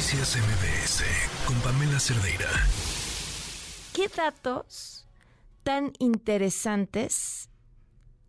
[0.00, 1.04] Noticias MBS
[1.46, 2.48] con Pamela Cerdeira.
[3.92, 5.06] ¿Qué datos
[5.62, 7.50] tan interesantes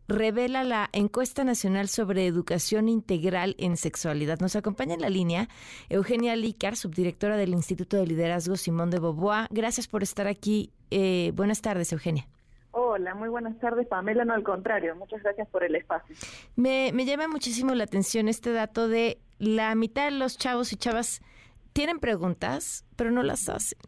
[0.09, 4.41] revela la encuesta nacional sobre educación integral en sexualidad?
[4.41, 5.47] Nos acompaña en la línea
[5.87, 9.47] Eugenia Lícar, subdirectora del Instituto de Liderazgo Simón de Boboá.
[9.49, 10.73] Gracias por estar aquí.
[10.89, 12.27] Eh, buenas tardes, Eugenia.
[12.71, 14.25] Hola, muy buenas tardes, Pamela.
[14.25, 16.17] No, al contrario, muchas gracias por el espacio.
[16.57, 20.75] Me, me llama muchísimo la atención este dato de la mitad de los chavos y
[20.75, 21.21] chavas
[21.73, 23.79] tienen preguntas, pero no las hacen.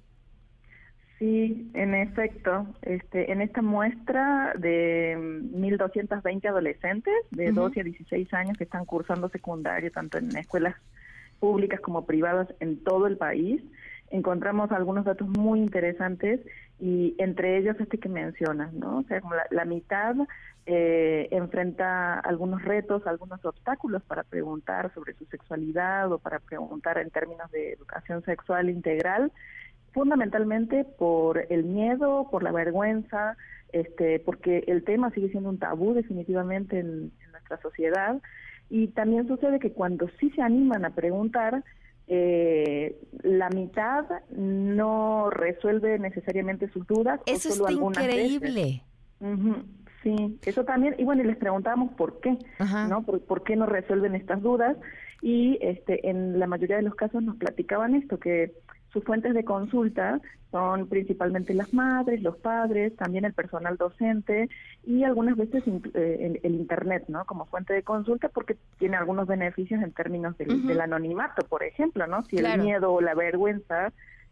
[1.19, 8.57] Sí, en efecto, este, en esta muestra de 1.220 adolescentes de 12 a 16 años
[8.57, 10.75] que están cursando secundario, tanto en escuelas
[11.39, 13.61] públicas como privadas en todo el país,
[14.11, 16.41] encontramos algunos datos muy interesantes
[16.83, 18.97] y entre ellos este que mencionas, ¿no?
[18.97, 20.17] O sea, como la, mitad
[20.65, 27.09] eh, enfrenta algunos retos, algunos obstáculos para preguntar sobre su sexualidad o para preguntar en
[27.09, 29.31] términos de educación sexual integral,
[29.93, 33.37] fundamentalmente por el miedo, por la vergüenza,
[33.71, 38.21] este, porque el tema sigue siendo un tabú definitivamente en nuestra sociedad
[38.69, 41.63] y también sucede que cuando sí se animan a preguntar,
[42.07, 47.21] eh, la mitad no resuelve necesariamente sus dudas.
[47.25, 48.83] Eso es increíble.
[50.03, 52.37] Sí, eso también, y bueno, y les preguntábamos por qué,
[52.89, 53.03] ¿no?
[53.03, 54.75] Por, qué no resuelven estas dudas,
[55.21, 58.51] y este, en la mayoría de los casos nos platicaban esto, que
[58.93, 64.49] sus fuentes de consulta son principalmente las madres, los padres, también el personal docente
[64.85, 65.63] y algunas veces
[65.95, 67.25] eh, el, Internet, ¿no?
[67.25, 72.23] Como fuente de consulta porque tiene algunos beneficios en términos del, anonimato, por ejemplo, ¿no?
[72.25, 73.91] Si el miedo o la vergüenza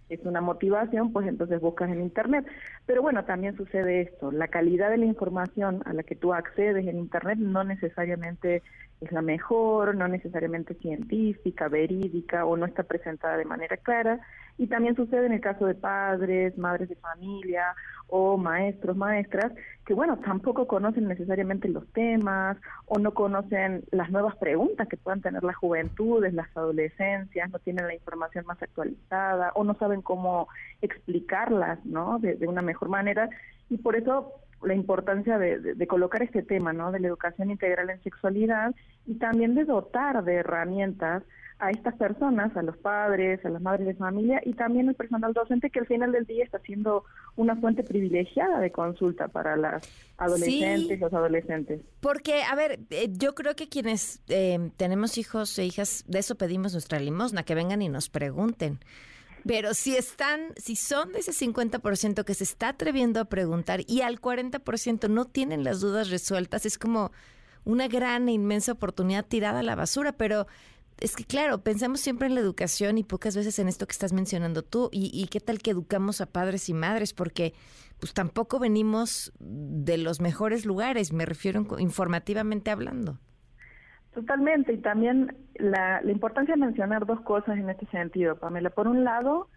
[0.10, 2.46] es una motivación, pues entonces buscas en Internet.
[2.86, 6.86] Pero bueno, también sucede esto, la calidad de la información a la que tú accedes
[6.86, 8.62] en Internet no necesariamente
[9.02, 14.20] es la mejor, no necesariamente científica, verídica o no está presentada de manera clara
[14.58, 17.74] y también sucede en el caso de padres, madres de familia
[18.10, 19.54] o maestros, maestras,
[19.86, 25.22] que bueno, tampoco conocen necesariamente los temas o no conocen las nuevas preguntas que puedan
[25.22, 30.48] tener las juventudes, las adolescencias, no tienen la información más actualizada o no saben cómo
[30.82, 32.20] explicarlas, ¿no?
[32.20, 33.30] De, una mejor manera
[33.70, 36.92] y por eso la importancia de, de, colocar este tema, ¿no?
[36.92, 41.24] De la educación integral en sexualidad y también de dotar de herramientas
[41.62, 45.32] a estas personas, a los padres, a las madres de familia y también al personal
[45.32, 47.06] docente que al final del día está siendo
[47.36, 51.82] una fuente privilegiada de consulta para las adolescentes, los adolescentes.
[52.00, 56.34] Porque, a ver, eh, yo creo que quienes eh, tenemos hijos e hijas, de eso
[56.34, 58.80] pedimos nuestra limosna, que vengan y nos pregunten.
[59.46, 64.02] Pero si están, si son de ese 50% que se está atreviendo a preguntar y
[64.02, 67.12] al 40% no tienen las dudas resueltas, es como
[67.64, 70.48] una gran e inmensa oportunidad tirada a la basura, pero
[71.02, 74.14] es que claro, pensamos siempre en la educación y pocas veces en esto que estás
[74.14, 74.90] mencionando tú.
[74.92, 77.54] Y, qué tal que educamos a padres y madres, porque
[78.00, 83.20] pues tampoco venimos de los mejores lugares, me refiero informativamente hablando.
[84.14, 88.70] Totalmente, y también la, la importancia de mencionar dos cosas en este sentido, Pamela.
[88.70, 89.48] Por un lado,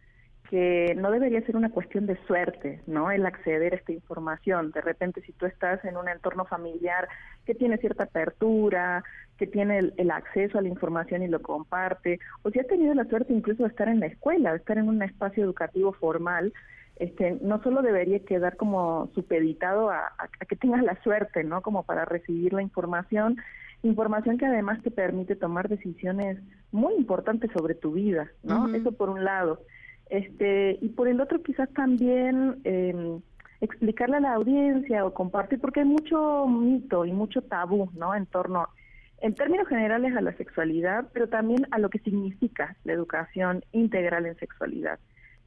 [0.51, 3.11] que no debería ser una cuestión de suerte, ¿no?
[3.11, 4.71] El acceder a esta información.
[4.73, 7.09] De repente, si tú estás en un entorno familiar
[7.47, 9.03] que tiene cierta apertura,
[9.39, 13.05] que tiene el, acceso a la información y lo comparte, o si has tenido la
[13.07, 16.53] suerte incluso de estar en la escuela, de estar en un espacio educativo formal,
[16.97, 20.13] este, no solo debería quedar como supeditado a,
[20.49, 21.63] que tengas la suerte, ¿no?
[21.63, 23.39] Como para recibir la información,
[23.85, 26.39] información que además te permite tomar decisiones
[26.73, 28.75] muy importantes sobre tu vida, ¿no?
[28.75, 29.61] Eso por un lado.
[30.11, 33.19] Este, y por el otro quizás también eh,
[33.61, 38.15] explicarle a la audiencia o compartir, porque hay mucho mito y mucho tabú, ¿no?
[38.15, 38.69] En torno,
[39.21, 44.27] en términos generales, a la sexualidad, pero también a lo que significa la educación integral
[44.27, 44.99] en sexualidad.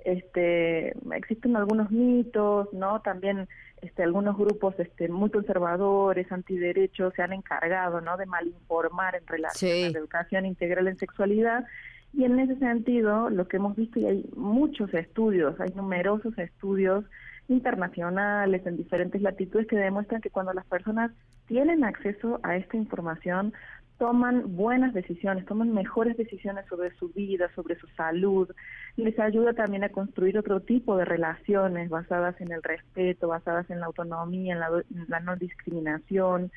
[0.08, 3.02] Este, existen algunos mitos, ¿no?
[3.02, 3.50] También
[3.82, 8.16] este, algunos grupos este, muy conservadores, antiderechos, se han encargado, ¿no?
[8.16, 11.66] De malinformar en relación a la educación integral en sexualidad
[12.14, 17.04] y en ese sentido, lo que hemos visto, y hay muchos estudios, hay numerosos estudios
[17.50, 21.12] internacionales en diferentes latitudes que demuestran que cuando las personas
[21.48, 23.54] tienen acceso a esta información,
[23.98, 28.50] toman buenas decisiones, toman mejores decisiones sobre su vida, sobre su salud,
[28.96, 33.80] les ayuda también a construir otro tipo de relaciones basadas en el respeto, basadas en
[33.80, 36.52] la autonomía, en la, en la no discriminación,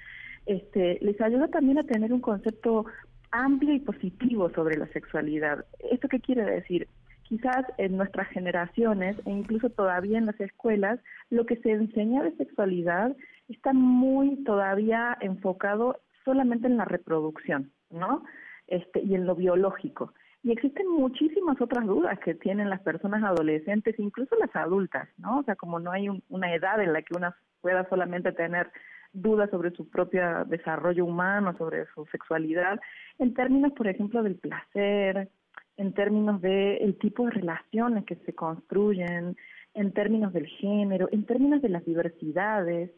[0.46, 2.86] este, les ayuda también a tener un concepto
[3.30, 5.64] amplio y positivo sobre la sexualidad.
[5.90, 6.88] ¿Esto qué quiere decir?
[7.22, 10.98] Quizás en nuestras generaciones e incluso todavía en las escuelas,
[11.30, 13.16] lo que se enseña de sexualidad
[13.48, 18.24] está muy todavía enfocado solamente en la reproducción, ¿no?
[18.66, 20.14] Este, y en lo biológico.
[20.42, 25.40] Y existen muchísimas otras dudas que tienen las personas adolescentes, incluso las adultas, ¿no?
[25.40, 28.70] O sea, como no hay una edad en la que una pueda solamente tener
[29.12, 32.80] dudas sobre su propio desarrollo humano, sobre su sexualidad,
[33.18, 35.28] en términos, por ejemplo, del placer,
[35.76, 39.36] en términos del el tipo de relaciones que se construyen,
[39.74, 42.90] en términos del género, en términos de las diversidades.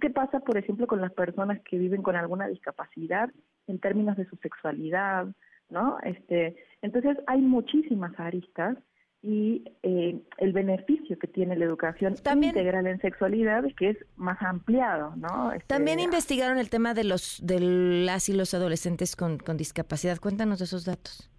[0.00, 3.30] ¿Qué pasa, por ejemplo, con las personas que viven con alguna discapacidad
[3.66, 5.28] en términos de su sexualidad?
[5.70, 5.98] ¿no?
[6.02, 8.76] Este, entonces hay muchísimas aristas
[9.22, 14.40] y eh, el beneficio que tiene la educación integral en sexualidad es que es más
[14.40, 15.52] ampliado, ¿no?
[15.52, 20.18] Este, también investigaron el tema de los de las y los adolescentes con, con discapacidad.
[20.18, 21.29] Cuéntanos de esos datos.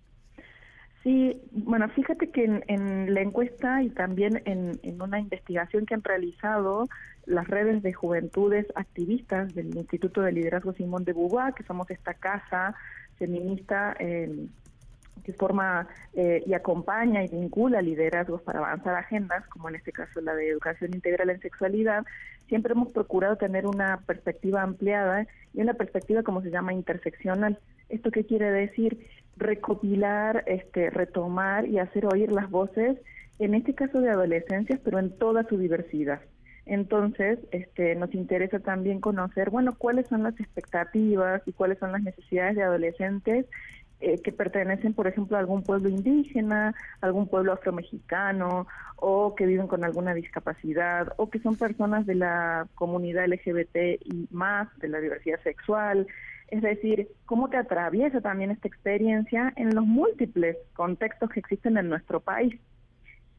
[1.04, 6.04] Sí, bueno, fíjate que en, la encuesta y también en, en, una investigación que han
[6.04, 6.88] realizado
[7.26, 12.14] las redes de juventudes activistas del Instituto de Liderazgo Simón de Beauvoir, que somos esta
[12.14, 12.76] casa
[13.18, 14.48] feminista eh,
[15.24, 20.22] que forma eh, y acompaña y vincula liderazgos para avanzar agendas, como en este caso
[20.22, 22.06] la de educación integral en sexualidad,
[22.48, 27.60] siempre hemos procurado tener una perspectiva ampliada y una perspectiva como se llama interseccional.
[27.90, 29.08] ¿Esto qué quiere decir?
[29.42, 32.98] Recopilar, este, retomar y hacer oír las voces,
[33.40, 36.22] en este caso de adolescencias, pero en toda su diversidad.
[36.66, 42.04] Entonces, este, nos interesa también conocer, bueno, cuáles son las expectativas y cuáles son las
[42.04, 43.48] necesidades de adolescentes
[44.00, 48.66] eh, que pertenecen, por ejemplo, a algún pueblo indígena, algún pueblo afromexicano,
[48.96, 54.28] o que viven con alguna discapacidad, o que son personas de la comunidad LGBT y
[54.32, 56.08] más, de la diversidad sexual.
[56.52, 61.90] Es decir, cómo te atraviesa también esta experiencia en los múltiples contextos que existen en
[61.90, 62.60] nuestro país.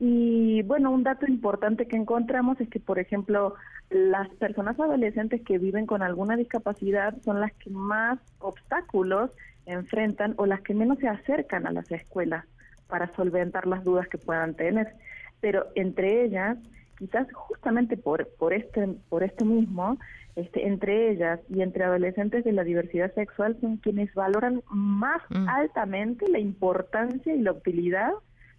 [0.01, 3.55] Y bueno, un dato importante que encontramos es que, por ejemplo,
[3.91, 9.31] las personas adolescentes que viven con alguna discapacidad son las que más obstáculos
[9.67, 12.45] enfrentan o las que menos se acercan a las escuelas
[12.89, 14.95] para solventar las dudas que puedan tener.
[15.41, 16.59] Pero entre ellas,
[16.99, 19.99] quizás justamente por, por, este, por esto mismo,
[20.35, 25.49] este, entre ellas y entre adolescentes de la diversidad sexual son quienes valoran más mm.
[25.49, 28.13] altamente la importancia y la utilidad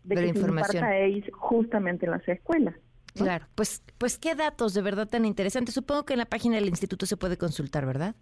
[0.04, 0.84] de, que información.
[0.84, 2.76] se justamente en las escuelas.
[3.16, 5.74] Claro, pues, pues qué datos de verdad tan interesantes.
[5.74, 8.16] Supongo que en la página del instituto se puede consultar, ¿verdad?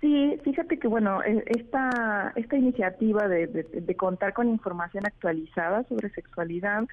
[0.00, 6.10] Sí, fíjate que bueno, e, esta, esta iniciativa de, de, contar con información actualizada sobre
[6.10, 6.84] sexualidad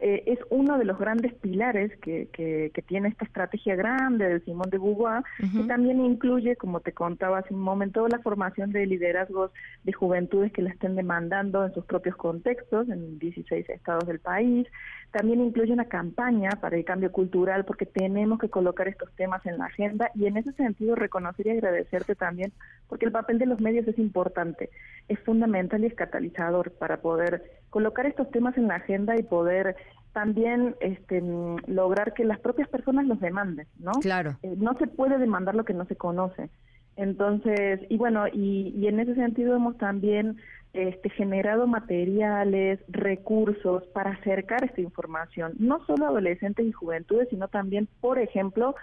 [0.00, 4.70] eh, es uno de los grandes pilares que, que, tiene esta estrategia grande de Simón
[4.70, 9.50] de Beauvoir, que también incluye, como te contaba hace un momento, la formación de liderazgos
[9.84, 14.66] de juventudes que la estén demandando en sus propios contextos, en 16 estados del país.
[15.10, 19.58] También incluye una campaña para el cambio cultural, porque tenemos que colocar estos temas en
[19.58, 22.52] la agenda y en ese sentido reconocer y agradecerte también,
[22.88, 24.70] porque el papel de los medios es importante,
[25.08, 29.76] es fundamental y es catalizador para poder colocar estos temas en la agenda y poder
[30.12, 31.22] también este,
[31.66, 33.92] lograr que las propias personas los demanden, ¿no?
[34.00, 34.36] Claro.
[34.42, 36.50] Eh, no se puede demandar lo que no se conoce.
[36.96, 40.38] Entonces, y bueno, y, y en ese sentido hemos también
[40.72, 47.48] este, generado materiales, recursos para acercar esta información, no solo a adolescentes y juventudes, sino
[47.48, 48.74] también, por ejemplo,